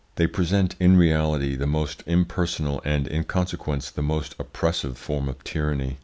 They 0.15 0.25
represent 0.25 0.75
in 0.79 0.97
reality 0.97 1.55
the 1.55 1.67
most 1.67 2.01
impersonal 2.07 2.81
and, 2.83 3.05
in 3.05 3.23
consequence, 3.25 3.91
the 3.91 4.01
most 4.01 4.33
oppressive 4.39 4.97
form 4.97 5.29
of 5.29 5.43
tyranny. 5.43 5.99